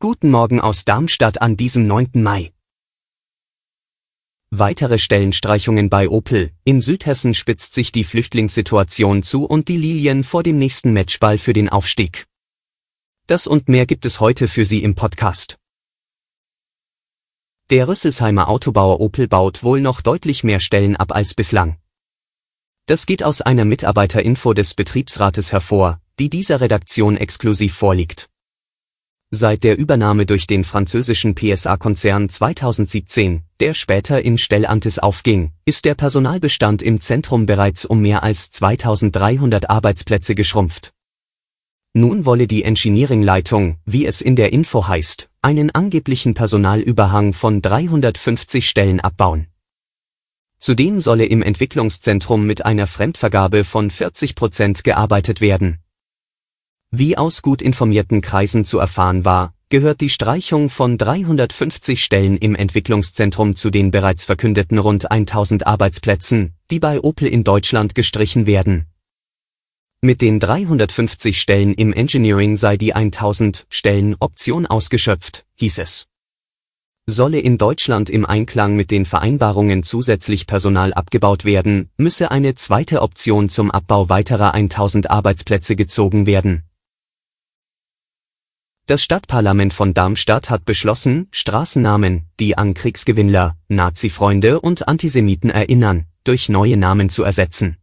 [0.00, 2.10] Guten Morgen aus Darmstadt an diesem 9.
[2.16, 2.52] Mai.
[4.50, 6.52] Weitere Stellenstreichungen bei Opel.
[6.64, 11.54] In Südhessen spitzt sich die Flüchtlingssituation zu und die Lilien vor dem nächsten Matchball für
[11.54, 12.26] den Aufstieg.
[13.28, 15.58] Das und mehr gibt es heute für Sie im Podcast.
[17.70, 21.78] Der Rüsselsheimer Autobauer Opel baut wohl noch deutlich mehr Stellen ab als bislang.
[22.84, 28.28] Das geht aus einer Mitarbeiterinfo des Betriebsrates hervor, die dieser Redaktion exklusiv vorliegt.
[29.30, 35.94] Seit der Übernahme durch den französischen PSA-Konzern 2017, der später in Stellantis aufging, ist der
[35.94, 40.94] Personalbestand im Zentrum bereits um mehr als 2300 Arbeitsplätze geschrumpft.
[41.92, 48.66] Nun wolle die Engineering-Leitung, wie es in der Info heißt, einen angeblichen Personalüberhang von 350
[48.66, 49.48] Stellen abbauen.
[50.58, 55.80] Zudem solle im Entwicklungszentrum mit einer Fremdvergabe von 40 Prozent gearbeitet werden.
[56.90, 62.54] Wie aus gut informierten Kreisen zu erfahren war, gehört die Streichung von 350 Stellen im
[62.54, 68.86] Entwicklungszentrum zu den bereits verkündeten rund 1000 Arbeitsplätzen, die bei Opel in Deutschland gestrichen werden.
[70.00, 76.06] Mit den 350 Stellen im Engineering sei die 1000 Stellen Option ausgeschöpft, hieß es
[77.10, 83.00] solle in Deutschland im Einklang mit den Vereinbarungen zusätzlich Personal abgebaut werden, müsse eine zweite
[83.00, 86.67] Option zum Abbau weiterer 1000 Arbeitsplätze gezogen werden.
[88.88, 96.48] Das Stadtparlament von Darmstadt hat beschlossen, Straßennamen, die an Kriegsgewinnler, Nazi-Freunde und Antisemiten erinnern, durch
[96.48, 97.76] neue Namen zu ersetzen.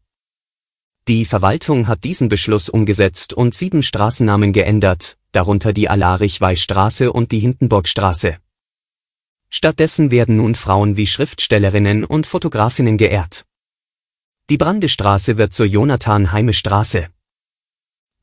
[1.08, 7.40] Die Verwaltung hat diesen Beschluss umgesetzt und sieben Straßennamen geändert, darunter die Alarich-Weiß-Straße und die
[7.40, 8.38] Hindenburgstraße.
[9.52, 13.46] Stattdessen werden nun Frauen wie Schriftstellerinnen und Fotografinnen geehrt.
[14.50, 17.10] Die Brandestraße wird zur Jonathan-Heime-Straße.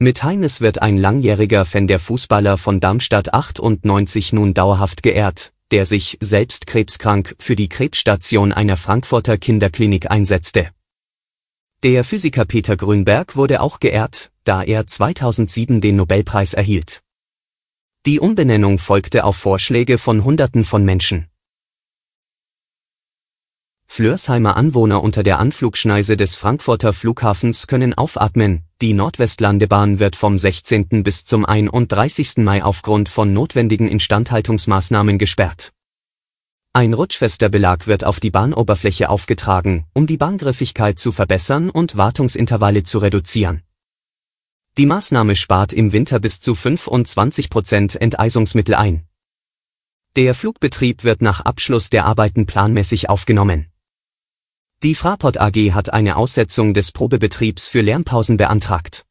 [0.02, 5.86] Mit Heimes wird ein langjähriger Fan der Fußballer von Darmstadt 98 nun dauerhaft geehrt, der
[5.86, 10.70] sich, selbst krebskrank, für die Krebsstation einer Frankfurter Kinderklinik einsetzte.
[11.84, 17.04] Der Physiker Peter Grünberg wurde auch geehrt, da er 2007 den Nobelpreis erhielt.
[18.04, 21.28] Die Umbenennung folgte auf Vorschläge von Hunderten von Menschen.
[23.86, 31.04] Flörsheimer Anwohner unter der Anflugschneise des Frankfurter Flughafens können aufatmen, die Nordwestlandebahn wird vom 16.
[31.04, 32.38] bis zum 31.
[32.38, 35.72] Mai aufgrund von notwendigen Instandhaltungsmaßnahmen gesperrt.
[36.72, 42.82] Ein rutschfester Belag wird auf die Bahnoberfläche aufgetragen, um die Bahngriffigkeit zu verbessern und Wartungsintervalle
[42.82, 43.62] zu reduzieren.
[44.76, 49.06] Die Maßnahme spart im Winter bis zu 25 Prozent Enteisungsmittel ein.
[50.16, 53.71] Der Flugbetrieb wird nach Abschluss der Arbeiten planmäßig aufgenommen.
[54.82, 59.04] Die Fraport AG hat eine Aussetzung des Probebetriebs für Lärmpausen beantragt.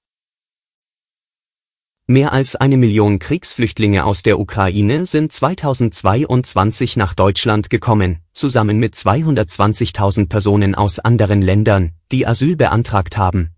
[2.07, 8.95] Mehr als eine Million Kriegsflüchtlinge aus der Ukraine sind 2022 nach Deutschland gekommen, zusammen mit
[8.95, 13.51] 220.000 Personen aus anderen Ländern, die Asyl beantragt haben.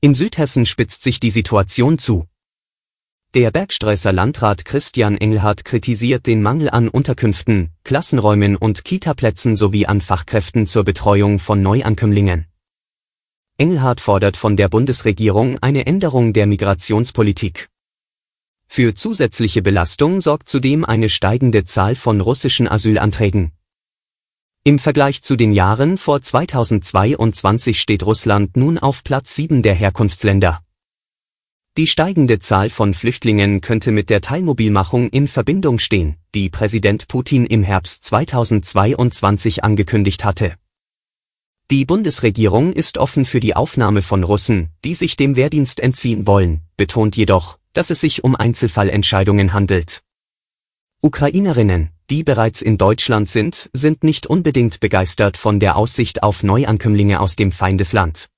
[0.00, 2.29] In Südhessen spitzt sich die Situation zu.
[3.32, 10.00] Der Bergstreusser Landrat Christian Engelhardt kritisiert den Mangel an Unterkünften, Klassenräumen und Kitaplätzen sowie an
[10.00, 12.46] Fachkräften zur Betreuung von Neuankömmlingen.
[13.56, 17.68] Engelhardt fordert von der Bundesregierung eine Änderung der Migrationspolitik.
[18.66, 23.52] Für zusätzliche Belastung sorgt zudem eine steigende Zahl von russischen Asylanträgen.
[24.64, 30.64] Im Vergleich zu den Jahren vor 2022 steht Russland nun auf Platz 7 der Herkunftsländer.
[31.76, 37.46] Die steigende Zahl von Flüchtlingen könnte mit der Teilmobilmachung in Verbindung stehen, die Präsident Putin
[37.46, 40.54] im Herbst 2022 angekündigt hatte.
[41.70, 46.62] Die Bundesregierung ist offen für die Aufnahme von Russen, die sich dem Wehrdienst entziehen wollen,
[46.76, 50.02] betont jedoch, dass es sich um Einzelfallentscheidungen handelt.
[51.02, 57.20] Ukrainerinnen, die bereits in Deutschland sind, sind nicht unbedingt begeistert von der Aussicht auf Neuankömmlinge
[57.20, 58.28] aus dem Feindesland.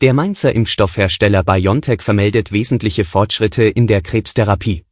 [0.00, 4.86] Der Mainzer Impfstoffhersteller BioNTech vermeldet wesentliche Fortschritte in der Krebstherapie.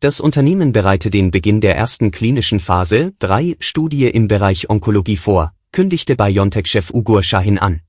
[0.00, 5.52] Das Unternehmen bereite den Beginn der ersten klinischen Phase 3 Studie im Bereich Onkologie vor,
[5.72, 7.82] kündigte BioNTech-Chef Ugur Shahin an.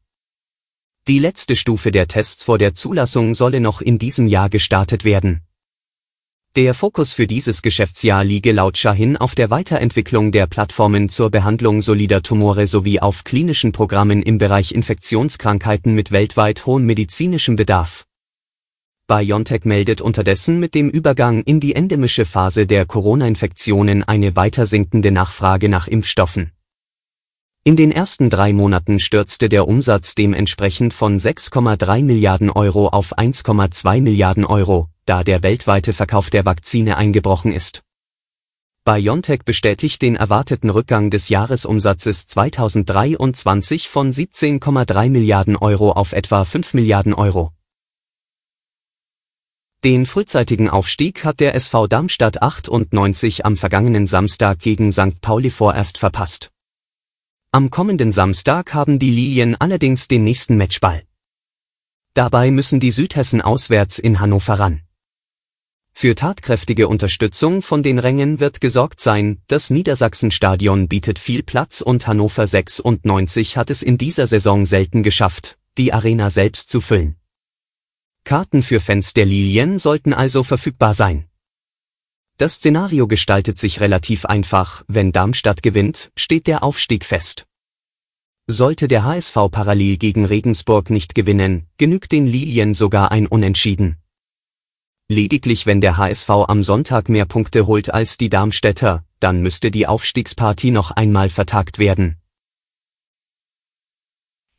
[1.07, 5.45] Die letzte Stufe der Tests vor der Zulassung solle noch in diesem Jahr gestartet werden.
[6.56, 11.84] Der Fokus für dieses Geschäftsjahr liege laut Shahin auf der Weiterentwicklung der Plattformen zur Behandlung
[11.84, 18.06] solider Tumore sowie auf klinischen Programmen im Bereich Infektionskrankheiten mit weltweit hohem medizinischem Bedarf.
[19.06, 25.12] BioNTech meldet unterdessen mit dem Übergang in die endemische Phase der Corona-Infektionen eine weiter sinkende
[25.12, 26.52] Nachfrage nach Impfstoffen.
[27.63, 34.02] In den ersten drei Monaten stürzte der Umsatz dementsprechend von 6,3 Milliarden Euro auf 1,2
[34.02, 37.81] Milliarden Euro, da der weltweite Verkauf der Vakzine eingebrochen ist.
[38.85, 46.75] BioNTech bestätigt den erwarteten Rückgang des Jahresumsatzes 2023 von 17,3 Milliarden Euro auf etwa 5
[46.75, 47.51] Milliarden Euro.
[49.83, 55.21] Den frühzeitigen Aufstieg hat der SV Darmstadt 98 am vergangenen Samstag gegen St.
[55.21, 56.51] Pauli vorerst verpasst.
[57.51, 61.03] Am kommenden Samstag haben die Lilien allerdings den nächsten Matchball.
[62.13, 64.83] Dabei müssen die Südhessen auswärts in Hannover ran.
[66.01, 72.07] Für tatkräftige Unterstützung von den Rängen wird gesorgt sein, das Niedersachsenstadion bietet viel Platz und
[72.07, 77.18] Hannover 96 hat es in dieser Saison selten geschafft, die Arena selbst zu füllen.
[78.24, 81.25] Karten für Fans der Lilien sollten also verfügbar sein.
[82.38, 87.45] Das Szenario gestaltet sich relativ einfach, wenn Darmstadt gewinnt, steht der Aufstieg fest.
[88.48, 93.99] Sollte der HSV parallel gegen Regensburg nicht gewinnen, genügt den Lilien sogar ein Unentschieden.
[95.11, 99.88] Lediglich wenn der HSV am Sonntag mehr Punkte holt als die Darmstädter, dann müsste die
[99.88, 102.17] Aufstiegspartie noch einmal vertagt werden.